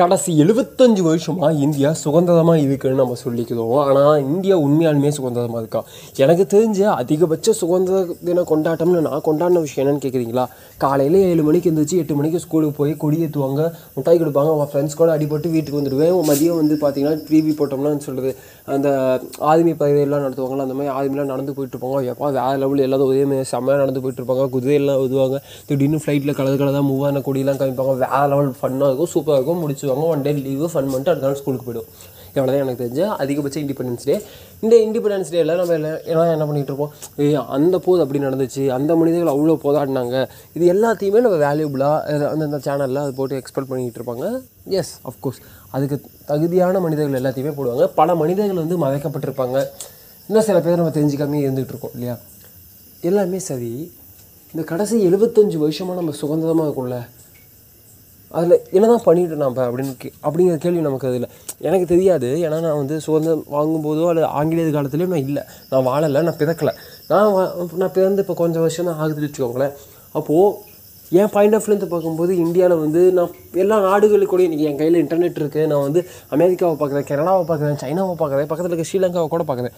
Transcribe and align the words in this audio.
கடைசி 0.00 0.30
எழுபத்தஞ்சு 0.42 1.02
வருஷமாக 1.06 1.48
இந்தியா 1.64 1.88
சுதந்திரமாக 2.02 2.60
இருக்குன்னு 2.66 3.00
நம்ம 3.00 3.16
சொல்லிக்கிறோம். 3.22 3.72
ஆனால் 3.86 4.20
இந்தியா 4.30 4.54
உண்மையாலுமே 4.66 5.10
சுதந்திரமாக 5.16 5.60
இருக்கா? 5.62 5.80
எனக்கு 6.24 6.44
தெரிஞ்ச 6.54 6.78
அதிகபட்ச 7.00 7.52
சுதந்திர 7.58 7.96
தின 8.28 8.44
கொண்டாட்டம்னு 8.50 9.02
நான் 9.06 9.24
கொண்டாடின 9.26 9.62
விஷயம் 9.64 9.82
என்னன்னு 9.82 10.02
கேட்குறீங்களா 10.04 10.44
காலையில் 10.84 11.18
ஏழு 11.32 11.42
மணிக்கு 11.48 11.68
எழுந்திரிச்சு 11.70 11.98
எட்டு 12.02 12.14
மணிக்கு 12.20 12.40
ஸ்கூலுக்கு 12.44 12.76
போய் 12.78 12.94
கொடி 13.02 13.18
ஏற்றுவாங்க 13.26 13.60
மிட்டாய் 13.96 14.20
கொடுப்பாங்க. 14.22 14.52
அவன் 14.56 14.70
ஃப்ரெண்ட்ஸ் 14.72 14.98
கூட 15.00 15.10
அடிபட்டு 15.16 15.50
வீட்டுக்கு 15.56 15.80
வந்துடுவேன். 15.80 16.14
மதியம் 16.30 16.60
வந்து 16.62 16.78
பார்த்தீங்கன்னா 16.84 17.18
டிவி 17.28 17.52
போட்டோம்னா 17.60 17.92
சொல்கிறது 18.06 18.32
அந்த 18.76 18.88
ஆர்மி 19.50 19.74
பகுதியெல்லாம் 19.82 20.24
நடத்துவாங்களா 20.26 20.66
அந்த 20.68 20.78
மாதிரி 20.80 20.94
ஆர்மிலாம் 20.96 21.30
நடந்து 21.34 21.56
போயிட்டுருப்பாங்க 21.58 22.02
எப்போ 22.14 22.32
வேறு 22.38 22.58
லெவலில் 22.64 22.86
எல்லாரும் 22.88 23.10
ஒரே 23.12 23.22
மாதிரி 23.32 23.50
செம்மையாக 23.52 23.82
நடந்து 23.84 24.04
போயிட்டுருப்பாங்க 24.06 24.48
குதிரையெல்லாம் 24.56 25.04
உதுவாங்க. 25.06 25.38
திடீர்னு 25.68 26.02
ஃப்ளைட்டில் 26.04 26.36
கலர் 26.40 26.60
கலதாக 26.64 26.84
மூவான 26.90 27.14
ஆன 27.14 27.24
கொடியெல்லாம் 27.28 27.62
காமிப்பாங்க. 27.62 27.94
வேறு 28.06 28.32
லெவல் 28.34 28.52
ஃபன்னாக 28.62 28.90
இருக்கும் 28.90 29.12
சூப்பராக 29.16 29.38
இருக்கும் 29.40 29.62
முடிச்சு 29.62 29.80
முடிச்சுவாங்க 29.82 30.08
ஒன் 30.14 30.24
டே 30.26 30.32
லீவு 30.46 30.66
ஃபன் 30.72 30.90
பண்ணிட்டு 30.90 31.12
அடுத்த 31.12 31.28
நாள் 31.28 31.38
ஸ்கூலுக்கு 31.40 31.66
போயிடும் 31.68 31.88
இவ்வளோ 32.34 32.50
தான் 32.50 32.62
எனக்கு 32.64 32.82
தெரிஞ்சு. 32.82 33.04
அதிகபட்ச 33.22 33.56
இண்டிபெண்டன்ஸ் 33.62 34.06
டே 34.08 34.14
இந்த 34.64 34.74
இண்டிபெண்டன்ஸ் 34.84 35.30
டேல 35.34 35.56
நம்ம 35.60 35.74
எல்லாம் 35.78 36.30
என்ன 36.34 36.44
பண்ணிகிட்டு 36.48 36.72
இருப்போம்? 36.72 36.92
ஏய் 37.22 37.38
அந்த 37.56 37.76
போது 37.86 38.00
அப்படி 38.04 38.20
நடந்துச்சு. 38.26 38.62
அந்த 38.76 38.92
மனிதர்கள் 39.00 39.32
அவ்வளோ 39.34 39.56
போதாடினாங்க 39.64 40.14
இது 40.56 40.64
எல்லாத்தையுமே 40.74 41.22
நம்ம 41.26 41.38
வேல்யூபிளாக 41.46 42.28
அந்தந்த 42.32 42.60
சேனலில் 42.66 43.02
அது 43.04 43.12
போட்டு 43.18 43.40
எக்ஸ்பெக்ட் 43.40 43.70
பண்ணிக்கிட்டு 43.70 44.00
இருப்பாங்க. 44.00 44.26
எஸ் 44.80 44.92
அஃப்கோர்ஸ் 45.10 45.40
அதுக்கு 45.76 45.98
தகுதியான 46.30 46.80
மனிதர்கள் 46.86 47.20
எல்லாத்தையுமே 47.20 47.54
போடுவாங்க. 47.58 47.86
பல 48.00 48.14
மனிதர்கள் 48.22 48.62
வந்து 48.64 48.78
மறைக்கப்பட்டிருப்பாங்க. 48.84 49.58
இன்னும் 50.28 50.46
சில 50.48 50.58
பேர் 50.66 50.80
நம்ம 50.80 50.94
தெரிஞ்சுக்காமே 50.98 51.40
இருந்துகிட்டு 51.46 51.74
இருக்கோம் 51.74 51.96
இல்லையா? 51.96 52.14
எல்லாமே 53.10 53.40
சரி. 53.50 53.72
இந்த 54.54 54.62
கடைசி 54.70 54.96
எழுபத்தஞ்சு 55.08 55.58
வருஷமாக 55.64 55.98
நம்ம 56.00 56.14
சுதந்திரமாக 56.22 56.66
இருக்கும்ல. 56.68 56.98
அதில் 58.38 58.56
என்ன 58.76 58.84
தான் 58.92 59.04
பண்ணிட்டு 59.06 59.36
நம்ம 59.42 59.62
அப்படின்னு 59.68 59.94
கே 60.02 60.08
அப்படிங்கிற 60.26 60.56
கேள்வி 60.64 60.82
நமக்கு 60.88 61.08
அதில் 61.10 61.28
எனக்கு 61.68 61.86
தெரியாது. 61.92 62.28
ஏன்னா 62.44 62.58
நான் 62.66 62.78
வந்து 62.82 62.96
சுதந்திரம் 63.06 63.44
வாங்கும்போதோ 63.54 64.04
அல்லது 64.10 64.28
ஆங்கிலேயர் 64.40 64.76
காலத்துலேயும் 64.76 65.14
நான் 65.14 65.26
இல்லை. 65.28 65.42
நான் 65.72 65.86
வாழலை 65.88 66.22
நான் 66.28 66.40
பிறக்கலை. 66.42 66.74
நான் 67.12 67.32
வா 67.36 67.42
நான் 67.82 67.94
பிறந்து 67.96 68.22
இப்போ 68.26 68.36
கொஞ்சம் 68.42 68.64
வருஷம் 68.66 68.88
தான் 68.90 69.00
ஆகுதுன்னு 69.02 69.28
வச்சுக்கோங்களேன். 69.30 69.74
அப்போது 70.18 70.70
என் 71.20 71.32
பாயிண்ட் 71.32 71.54
ஆஃப் 71.56 71.64
வியூலேருந்து 71.64 71.92
பார்க்கும்போது 71.94 72.32
இந்தியாவில் 72.42 72.82
வந்து 72.82 73.00
நான் 73.16 73.32
எல்லா 73.62 73.76
நாடுகளுக்கூடயும் 73.88 74.48
இன்றைக்கி 74.48 74.68
என் 74.68 74.78
கையில் 74.78 75.00
இன்டர்நெட் 75.00 75.40
இருக்குது 75.40 75.66
நான் 75.72 75.84
வந்து 75.86 76.00
அமெரிக்காவை 76.34 76.76
பார்க்குறேன் 76.82 77.08
கனடாவை 77.10 77.42
பார்க்குறேன் 77.50 77.80
சைனாவை 77.82 78.14
பார்க்குறேன் 78.22 78.48
பக்கத்தில் 78.50 78.74
இருக்க 78.74 78.90
ஸ்ரீலங்காவை 78.90 79.28
கூட 79.34 79.44
பார்க்குறேன். 79.50 79.76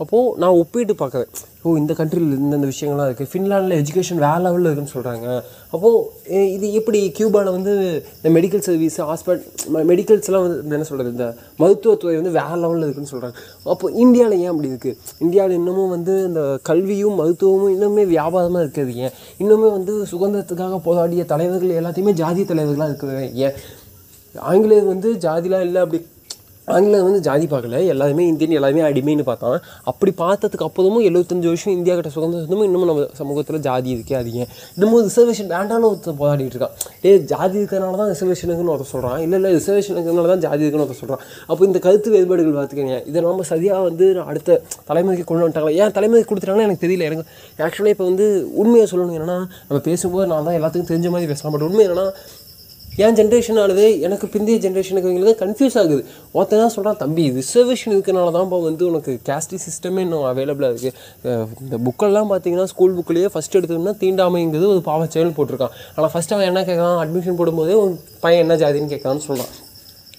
அப்போது 0.00 0.34
நான் 0.40 0.58
ஒப்பிட்டு 0.58 0.94
பார்க்குறேன். 0.96 1.30
ஓ 1.60 1.74
இந்த 1.78 1.92
கண்ட்ரியில் 1.96 2.34
இந்தந்த 2.36 2.66
விஷயங்கள்லாம் 2.70 3.08
இருக்குது 3.08 3.30
ஃபின்லாண்டில் 3.30 3.74
எஜுகேஷன் 3.78 4.20
வேறு 4.22 4.42
லெவலில் 4.44 4.68
இருக்குன்னு 4.68 4.92
சொல்கிறாங்க 4.92 5.26
அப்போது 5.72 5.98
இது 6.54 6.66
எப்படி 6.78 7.00
கியூபாவில் 7.16 7.50
வந்து 7.56 7.72
இந்த 8.14 8.30
மெடிக்கல் 8.36 8.62
சர்வீஸ் 8.66 8.96
ஹாஸ்பிட் 9.02 9.42
மெடிக்கல்ஸ்லாம் 9.90 10.44
வந்து 10.46 10.76
என்ன 10.76 10.86
சொல்கிறது 10.90 11.12
இந்த 11.14 11.26
மருத்துவத்துறை 11.58 12.14
வந்து 12.16 12.32
வேறு 12.38 12.60
லெவலில் 12.62 12.86
இருக்குன்னு 12.86 13.12
சொல்கிறாங்க 13.12 13.36
அப்போ 13.66 13.90
இந்தியாவில் 14.04 14.38
ஏன் 14.38 14.52
அப்படி 14.52 14.70
இருக்குது 14.72 14.96
இந்தியாவில் 15.20 15.58
இன்னமும் 15.58 15.92
வந்து 15.94 16.14
இந்த 16.26 16.40
கல்வியும் 16.70 17.18
மருத்துவமும் 17.20 17.74
இன்னுமே 17.74 18.06
வியாபாரமாக 18.14 18.64
இருக்கிறது 18.64 18.94
ஏன்? 19.04 19.14
இன்னுமே 19.40 19.70
வந்து 19.70 19.94
சுதந்திரத்துக்காக 20.12 20.80
போராடிய 20.86 21.24
தலைவர்கள் 21.32 21.78
எல்லாத்தையுமே 21.80 22.14
ஜாதிய 22.20 22.46
தலைவர்களாக 22.46 22.90
இருக்கிறது 22.92 23.18
ஏன்? 23.44 23.56
ஆங்கிலேயர் 24.34 24.90
வந்து 24.90 25.10
ஜாதிலாம் 25.22 25.66
இல்லை 25.66 25.80
அப்படி 25.84 26.00
ஆங்கிலம் 26.74 27.06
வந்து 27.08 27.20
ஜாதி 27.28 27.46
பார்க்கல. 27.52 27.78
எல்லாருமே 27.92 28.24
இந்தியன் 28.32 28.56
எல்லாருமே 28.58 28.82
அடிமைன்னு 28.88 29.24
பார்த்தான். 29.30 29.58
அப்படி 29.90 30.12
பார்த்ததுக்கு 30.22 30.66
அப்புறமும் 30.68 31.04
எழுபத்தஞ்சு 31.10 31.48
வருஷம் 31.52 31.74
இந்தியா 31.78 31.94
கிட்ட 31.98 32.12
சுதந்திரம் 32.16 32.42
இருந்தும் 32.42 32.64
இன்னமும் 32.68 32.90
நம்ம 32.92 33.06
சமூகத்தில் 33.20 33.60
ஜாதி 33.68 33.90
இருக்கே 33.96 34.16
அது 34.20 34.32
ஏன் 34.42 34.50
இன்னமும் 34.74 35.02
ரிசர்வேஷன் 35.08 35.50
வேண்டாம்னு 35.56 35.88
ஒருத்தர் 35.90 36.18
போராடிட்டு 36.22 36.56
இருக்கான். 36.56 36.74
ஏ 37.08 37.12
ஜாதி 37.32 37.56
இருக்கிறனால 37.60 37.98
தான் 38.02 38.10
ரிசர்வேஷன் 38.14 38.48
இருக்குன்னு 38.50 38.74
ஒருத்தர் 38.74 38.92
சொல்கிறான் 38.94 39.18
இல்லை 39.26 39.38
இல்லை 39.40 39.52
ரிசர்வேஷன் 39.58 39.94
இருக்கிறனால 39.96 40.30
தான் 40.34 40.44
ஜாதி 40.46 40.62
இருக்குன்னு 40.64 40.86
ஒருத்தர் 40.86 41.02
சொல்கிறான் 41.02 41.24
அப்போ 41.50 41.62
இந்த 41.70 41.78
கருத்து 41.86 42.14
வேறுபாடுகள் 42.16 42.58
பார்த்துக்கங்க. 42.60 42.98
இதை 43.10 43.24
நம்ம 43.28 43.48
சரியாக 43.52 43.82
வந்து 43.88 44.06
அடுத்த 44.30 44.60
தலைமுறைக்கு 44.90 45.26
கொண்டு 45.30 45.44
வந்துட்டாங்களா? 45.44 45.76
ஏன் 45.82 45.96
தலைமுறைக்கு 45.98 46.30
கொடுத்துட்டாங்கன்னா 46.32 46.68
எனக்கு 46.68 46.84
தெரியல. 46.86 47.08
எனக்கு 47.10 47.26
ஆக்சுவலாக 47.66 47.94
இப்போ 47.94 48.06
வந்து 48.10 48.26
உண்மையை 48.62 48.86
சொல்லணும். 48.92 49.16
என்னன்னா 49.18 49.38
நம்ம 49.68 49.80
பேசும்போது 49.88 50.28
நான் 50.32 50.46
தான் 50.48 50.58
எல்லாத்துக்கும் 50.60 50.92
தெரிஞ்ச 50.92 51.10
மாதிரி 51.14 51.30
பேசலாம். 51.32 51.54
பட் 51.56 51.66
உண்மை 51.68 51.84
என்னன்னா 51.88 52.06
என் 53.04 53.16
ஜென்ரேஷன் 53.18 53.58
ஆனது 53.62 53.84
எனக்கு 54.06 54.26
பிந்தைய 54.34 54.58
ஜென்ரேஷனுக்கு 54.64 55.10
இவங்களுக்கு 55.10 55.42
கன்ஃபியூஸ் 55.42 55.76
ஆகுது. 55.82 56.02
ஒருத்தன் 56.36 56.62
தான் 56.62 56.72
சொல்கிறான் 56.76 56.98
தம்பி 57.02 57.24
ரிசர்வேஷன் 57.38 57.94
இருக்கனால 57.96 58.32
தான் 58.36 58.46
இப்போ 58.48 58.58
வந்து 58.66 58.84
உனக்கு 58.90 59.12
கேஸ்டி 59.28 59.58
சிஸ்டமே 59.66 60.02
இன்னும் 60.06 60.26
அவைலபிளாக 60.30 60.72
இருக்குது 60.74 60.94
இந்த 61.64 61.78
புக்கெல்லாம் 61.86 62.30
பார்த்தீங்கன்னா 62.32 62.66
ஸ்கூல் 62.72 62.96
புக்கிலேயே 62.98 63.30
ஃபஸ்ட் 63.34 63.56
எடுத்தோம்னா 63.60 63.94
தீண்டாமைங்கிறது 64.02 64.68
ஒரு 64.74 64.82
பாவச்செயல்னு 64.90 65.36
போட்டிருக்கான். 65.38 65.74
ஆனால் 65.96 66.12
ஃபஸ்ட் 66.14 66.34
அவன் 66.36 66.48
என்ன 66.50 66.62
கேட்குறான் 66.68 67.00
அட்மிஷன் 67.04 67.40
போடும்போதே 67.40 67.76
உன் 67.84 67.94
பையன் 68.24 68.44
என்ன 68.46 68.56
ஜாதின்னு 68.64 68.92
கேட்கறான்னு 68.94 69.26
சொல்கிறான் 69.28 69.52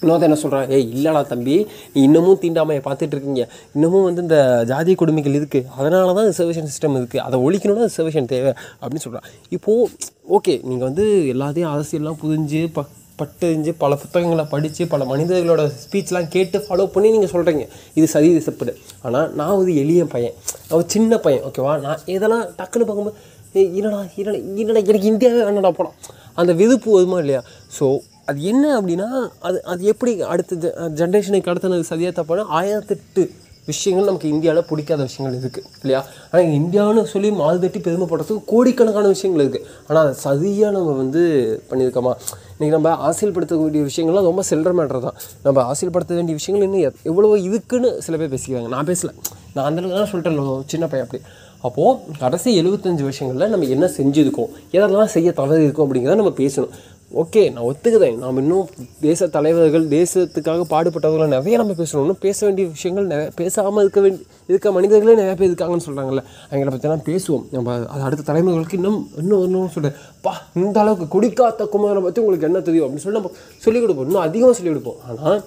இன்னொருத்த 0.04 0.28
என்ன 0.28 0.38
சொல்கிறான் 0.44 0.70
ஏய் 0.76 0.88
இல்லைடா 0.94 1.20
தம்பி 1.32 1.56
நீ 1.94 2.00
இன்னமும் 2.08 2.40
தீண்டாமையை 2.44 2.82
பார்த்துட்டு 2.86 3.16
இருக்கீங்க. 3.16 3.44
இன்னமும் 3.76 4.06
வந்து 4.08 4.22
இந்த 4.26 4.38
ஜாதி 4.72 4.94
கொடுமைகள் 5.02 5.38
இருக்குது 5.40 5.68
அதனால 5.80 6.14
தான் 6.20 6.30
ரிசர்வேஷன் 6.32 6.70
சிஸ்டம் 6.72 6.98
இருக்குது 7.00 7.24
அதை 7.26 7.38
ஒழிக்கணும்னா 7.48 7.90
ரிசர்வேஷன் 7.92 8.30
தேவை. 8.34 8.54
அப்படின்னு 8.80 9.04
சொல்கிறான் 9.06 9.28
இப்போது 9.56 9.90
ஓகே 10.38 10.56
நீங்கள் 10.70 10.88
வந்து 10.90 11.06
எல்லாத்தையும் 11.34 11.72
அரசியல்லாம் 11.74 12.20
புரிஞ்சு 12.24 12.62
ப 12.78 12.86
பட்டறிஞ்சு 13.20 13.72
பல 13.82 13.96
புத்தகங்களை 14.02 14.44
படித்து 14.52 14.84
பல 14.92 15.06
மனிதர்களோட 15.10 15.64
ஸ்பீச்லாம் 15.82 16.30
கேட்டு 16.36 16.60
ஃபாலோ 16.66 16.86
பண்ணி 16.94 17.10
நீங்கள் 17.16 17.32
சொல்கிறீங்க 17.34 17.66
இது 17.98 18.08
சரி 18.14 18.30
இது 18.34 18.42
செப்படு. 18.46 18.74
ஆனால் 19.08 19.28
நான் 19.40 19.58
ஒரு 19.62 19.72
எளிய 19.82 20.04
பையன். 20.14 20.36
நான் 20.68 20.78
ஒரு 20.80 20.88
சின்ன 20.96 21.20
பையன் 21.26 21.44
ஓகேவா 21.50 21.74
நான் 21.86 22.02
இதெல்லாம் 22.16 22.46
டக்குன்னு 22.60 22.88
பார்க்கும்போது 22.88 23.18
ஏய் 23.60 23.70
என்னடா 23.80 24.00
என்னடா 24.22 24.40
என்னடா 24.62 24.82
எனக்கு 24.92 25.12
இந்தியாவே 25.14 25.44
வேணடா 25.48 25.72
போலாம். 25.80 25.98
அந்த 26.42 26.52
விருப்பு 26.62 26.90
வருமா 26.98 27.20
இல்லையா? 27.24 27.44
ஸோ 27.78 27.86
அது 28.32 28.42
என்ன 28.54 28.66
அப்படின்னா 28.80 29.10
அது 29.50 29.60
அது 29.74 29.84
எப்படி 29.94 30.14
அடுத்த 30.34 30.60
ஜெ 30.66 30.72
ஜென்ரேஷனுக்கு 31.02 31.54
அடுத்தது 31.54 31.92
சரியாக 31.94 32.16
தப்பான 32.20 32.50
ஆயிரத்தெட்டு 32.60 33.24
விஷயங்கள் 33.70 34.08
நமக்கு 34.10 34.30
இந்தியாவில் 34.34 34.68
பிடிக்காத 34.70 35.02
விஷயங்கள் 35.08 35.36
இருக்குது 35.40 35.68
இல்லையா? 35.82 36.00
ஆனால் 36.30 36.54
இந்தியான்னு 36.60 37.02
சொல்லி 37.12 37.30
மால் 37.42 37.62
தட்டி 37.64 37.80
பெருமைப்படுறதுக்கு 37.88 38.50
கோடிக்கணக்கான 38.52 39.12
விஷயங்கள் 39.14 39.44
இருக்குது 39.44 39.68
ஆனால் 39.88 40.02
அதை 40.04 40.14
சரியாக 40.24 40.72
நம்ம 40.78 40.96
வந்து 41.02 41.22
பண்ணியிருக்கோமா? 41.70 42.14
இன்றைக்கி 42.56 42.74
நம்ம 42.78 42.96
ஆசைப்படுத்தக்கூடிய 43.10 43.84
விஷயங்கள்லாம் 43.90 44.28
ரொம்ப 44.30 44.44
செல்ற 44.50 44.72
மேட்ரு 44.80 45.02
தான். 45.06 45.20
நம்ம 45.46 45.64
ஆசைப்படுத்த 45.74 46.18
வேண்டிய 46.20 46.38
விஷயங்கள் 46.40 46.68
இன்னும் 46.68 46.86
எவ்வளோ 46.88 47.08
எவ்வளவோ 47.12 47.38
இதுக்குன்னு 47.50 47.92
சில 48.08 48.18
பேர் 48.22 48.34
பேசிக்கிறாங்க 48.36 48.72
நான் 48.76 48.90
பேசல. 48.92 49.14
நான் 49.56 49.66
அந்த 49.68 49.80
அளவுக்கு 49.82 50.02
தான் 50.02 50.12
சொல்லிட்டேன் 50.14 50.68
சின்ன 50.74 50.88
பையன் 50.92 51.08
அப்படி. 51.08 51.22
அப்போது 51.68 52.16
கடைசி 52.22 52.50
எழுபத்தஞ்சு 52.60 53.04
வருஷங்களில் 53.08 53.52
நம்ம 53.54 53.68
என்ன 53.76 53.88
செஞ்சுருக்கோம்? 53.98 54.52
எதெல்லாம் 54.78 55.12
செய்ய 55.16 55.30
தவறு 55.40 55.66
இருக்கும் 55.66 55.86
அப்படிங்கிறத 55.86 56.20
நம்ம 56.22 56.32
பேசணும். 56.40 56.72
ஓகே 57.20 57.42
நான் 57.54 57.66
ஒத்துக்குதேன் 57.70 58.20
நாம் 58.24 58.38
இன்னும் 58.42 58.68
தேச 59.06 59.28
தலைவர்கள் 59.28 59.86
தேசத்துக்காக 59.94 60.66
பாடுபட்டவர்களை 60.74 61.26
நிறைய 61.28 61.56
நம்ம 61.62 61.74
பேசணும் 61.80 62.04
இன்னும் 62.04 62.20
பேச 62.26 62.46
வேண்டிய 62.46 62.66
விஷயங்கள் 62.68 63.08
நிறைய 63.12 63.32
பேசாமல் 63.40 63.82
இருக்க 63.84 64.02
வேண்டிய 64.02 64.24
இருக்க 64.52 64.72
மனிதர்களே 64.76 65.16
நிறைய 65.22 65.34
பேர் 65.40 65.50
இருக்காங்கன்னு 65.50 65.86
சொல்கிறாங்கல்ல 65.88 66.22
அவங்கள 66.50 66.72
பற்றிலாம் 66.76 67.04
பேசுவோம். 67.10 67.44
நம்ம 67.56 67.74
அது 67.94 68.06
அடுத்த 68.08 68.26
தலைமுறைகளுக்கு 68.30 68.78
இன்னும் 68.80 69.00
இன்னும் 69.22 69.44
இன்னும் 69.48 69.74
சொல்கிறேன் 69.76 69.98
பா 70.26 70.34
இந்த 70.62 70.80
அளவுக்கு 70.84 71.08
குடிக்காத்த 71.16 71.68
குமாரை 71.74 72.04
பற்றி 72.06 72.22
உங்களுக்கு 72.24 72.48
என்ன 72.50 72.62
தெரியும்? 72.68 72.86
அப்படின்னு 72.86 73.06
சொல்லி 73.06 73.20
நம்ம 73.20 73.32
சொல்லிக் 73.66 73.84
கொடுப்போம். 73.86 74.08
இன்னும் 74.10 74.26
அதிகமாக 74.28 74.56
சொல்லிக் 74.60 74.74
கொடுப்போம். 74.74 75.02
ஆனால் 75.08 75.42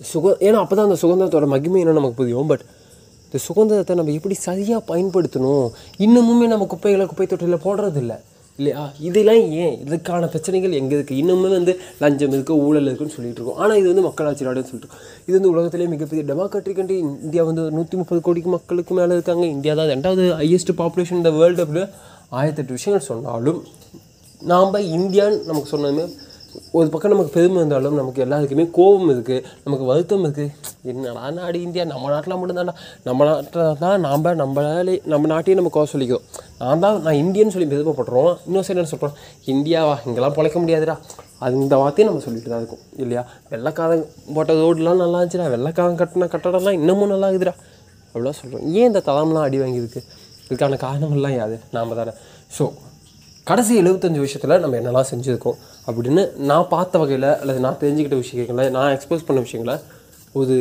சுக 0.00 0.34
ஏன்னா 0.48 0.60
அப்போ 0.64 0.76
தான் 0.76 0.88
அந்த 0.88 0.98
சுதந்திரத்தோட 1.04 1.48
மகிமை 1.54 1.80
என்ன 1.84 1.96
நமக்கு 2.00 2.20
புரியும்? 2.20 2.50
பட் 2.52 2.66
இந்த 3.26 3.40
சுதந்திரத்தை 3.46 3.96
நம்ம 3.96 4.12
எப்படி 4.18 4.38
சரியாக 4.48 4.82
பயன்படுத்தணும்? 4.92 5.66
இன்னமுமே 6.06 6.48
நம்ம 6.54 6.68
குப்பைகளை 6.74 7.06
குப்பை 7.06 7.26
தொட்டியில் 7.32 7.64
போடுறதில்ல. 7.66 8.14
இல்லையா? 8.58 8.80
இதெல்லாம் 9.08 9.42
ஏன்? 9.64 9.76
இதுக்கான 9.84 10.28
பிரச்சனைகள் 10.32 10.72
எங்கே 10.72 10.94
இருக்குது 10.96 11.20
இன்னுமே 11.22 11.48
வந்து 11.58 11.72
லஞ்சம் 11.98 12.32
இருக்குது 12.32 12.58
ஊழல் 12.66 12.88
இருக்குன்னு 12.88 13.14
சொல்லிட்டு 13.14 13.40
இருக்கோம். 13.40 13.60
ஆனால் 13.62 13.78
இது 13.78 13.88
வந்து 13.92 14.04
மக்களாட்சி 14.08 14.46
நாடுன்னு 14.46 14.70
சொல்லிட்டு 14.70 14.98
இது 15.26 15.36
வந்து 15.38 15.52
உலகத்திலே 15.52 15.86
மிகப்பெரிய 15.86 16.24
டெமோக்ராட்டிக் 16.30 16.78
கண்ட்ரி 16.80 16.98
இந்தியா 17.26 17.44
வந்து 17.44 17.70
நூற்றி 17.70 17.96
முப்பது 17.96 18.20
கோடிக்கு 18.20 18.50
மக்களுக்கு 18.50 18.94
மேலே 18.94 19.12
இருக்காங்க. 19.12 19.46
இந்தியா 19.56 19.74
தான் 19.74 19.92
ரெண்டாவது 19.94 20.26
ஹையஸ்ட் 20.42 20.74
பாப்புலேஷன் 20.82 21.20
இந்த 21.22 21.32
வேர்ல்டு 21.38 21.64
அப்படின்னு 21.64 21.88
ஆயிரத்தெட்டு 22.40 22.76
விஷயங்கள் 22.78 23.08
சொன்னாலும் 23.10 23.62
நாம் 24.42 24.78
இந்தியான்னு 24.98 25.40
நமக்கு 25.44 25.72
சொன்னதுமே 25.76 26.06
ஒரு 26.78 26.88
பக்கம் 26.92 27.12
நமக்கு 27.12 27.32
பெருமை 27.36 27.58
இருந்தாலும் 27.60 27.96
நமக்கு 28.00 28.20
எல்லாருக்குமே 28.24 28.64
கோபம் 28.78 29.10
இருக்குது 29.14 29.44
நமக்கு 29.64 29.84
வருத்தம் 29.90 30.24
இருக்குது 30.26 30.50
என்னடா 30.90 31.30
நாடு 31.38 31.58
இந்தியா 31.66 31.84
நம்ம 31.92 32.10
நாட்டில் 32.14 32.36
மட்டும்தான்டா. 32.40 32.74
நம்ம 33.08 33.24
நாட்டில் 33.28 33.78
தான் 33.82 34.00
நாம் 34.06 34.28
நம்மளாலே 34.42 34.94
நம்ம 35.12 35.30
நாட்டையும் 35.32 35.60
நம்ம 35.60 35.72
கோவம் 35.76 35.92
சொல்லிக்கிறோம் 35.94 36.24
நான் 36.60 36.82
தான் 36.84 36.98
நான் 37.06 37.20
இந்தியன்னு 37.22 37.54
சொல்லி 37.56 37.68
பெருமைப்படுறோம் 37.72 38.32
இன்னும் 38.46 38.66
சரி 38.68 38.80
என்ன 38.82 38.92
சொல்கிறோம் 38.94 39.16
இந்தியாவா 39.54 39.94
இங்கெல்லாம் 40.06 40.36
பிழைக்க 40.38 40.58
முடியாதுடா. 40.64 40.96
அது 41.44 41.54
இந்த 41.64 41.76
வார்த்தையும் 41.82 42.10
நம்ம 42.10 42.24
சொல்லிட்டு 42.26 42.50
தான் 42.52 42.62
இருக்கும் 42.62 42.82
இல்லையா? 43.02 43.22
வெள்ளைக்காரன் 43.52 44.04
போட்ட 44.34 44.52
ரோடுலாம் 44.62 45.02
நல்லா 45.04 45.20
இருந்துச்சுடா. 45.20 45.48
வெள்ளைக்காரன் 45.54 46.00
கட்டின 46.02 46.28
கட்டடம்லாம் 46.34 46.78
இன்னமும் 46.80 47.12
நல்லா 47.14 47.28
இருக்குதுடா. 47.30 47.56
அப்படிலாம் 48.12 48.38
சொல்கிறோம் 48.40 48.64
ஏன் 48.78 48.88
இந்த 48.90 49.02
தளம்லாம் 49.08 49.46
அடி 49.48 49.58
வாங்கியிருக்கு? 49.62 50.00
இதுக்கான 50.46 50.78
காரணங்கள்லாம் 50.86 51.36
யாது 51.40 51.58
நாம் 51.76 51.98
தானே. 52.00 52.12
ஸோ 52.56 52.64
கடைசி 53.46 53.82
எழுபத்தஞ்சு 53.82 54.18
விஷயத்தில் 54.18 54.60
நம்ம 54.60 54.76
என்னெல்லாம் 54.76 55.08
செஞ்சுருக்கோம் 55.10 55.56
அப்படின்னு 55.86 56.22
நான் 56.40 56.68
பார்த்த 56.68 56.98
வகையில் 56.98 57.28
அல்லது 57.34 57.60
நான் 57.60 57.78
தெரிஞ்சுக்கிட்ட 57.80 58.16
விஷயங்களை 58.16 58.68
நான் 58.68 58.92
எக்ஸ்போஸ் 58.92 59.26
பண்ண 59.26 59.40
விஷயங்களை 59.40 59.74
ஒரு 60.32 60.56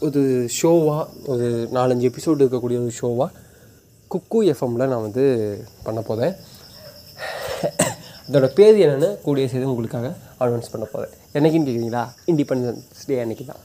ஒரு 0.00 0.22
ஷோவாக 0.56 1.04
ஒரு 1.26 1.46
நாலஞ்சு 1.72 2.08
எபிசோடு 2.10 2.42
இருக்கக்கூடிய 2.42 2.78
ஒரு 2.78 2.92
ஷோவாக 3.00 3.30
குக்கு 4.10 4.40
எஃப்எம்மில் 4.52 4.86
நான் 4.86 5.06
வந்து 5.08 5.24
பண்ண 5.84 6.00
போதேன் 6.00 6.34
அதோடய 8.28 8.52
பேர் 8.54 8.76
என்னென்னு 8.76 9.20
கூடிய 9.20 9.48
செய்து 9.48 9.70
உங்களுக்காக 9.70 10.10
அட்வான்ஸ் 10.40 10.72
பண்ண 10.72 10.86
போகிறேன் 10.92 11.14
என்றைக்குன்னு 11.34 11.68
கேட்குறீங்களா 11.68 12.04
இண்டிபெண்டன்ஸ் 12.26 13.06
டே 13.06 13.20
அன்னைக்கு 13.20 13.44
தான் 13.44 13.62